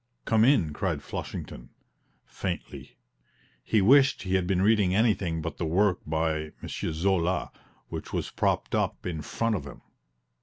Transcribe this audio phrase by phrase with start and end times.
[0.25, 1.69] "Come in," cried Flushington,
[2.25, 2.97] faintly;
[3.63, 6.67] he wished he had been reading anything but the work by M.
[6.67, 7.51] Zola,
[7.89, 9.81] which was propped up in front of him.